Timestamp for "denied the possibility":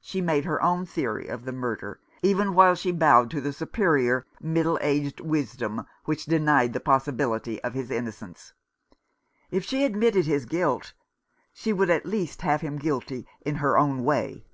6.26-7.60